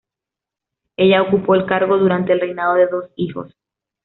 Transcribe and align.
Ella 0.97 1.21
ocupó 1.21 1.53
el 1.53 1.67
cargo 1.67 1.95
durante 1.99 2.33
el 2.33 2.39
reinado 2.39 2.73
de 2.73 2.87
dos 2.87 3.05
hijos. 3.17 3.55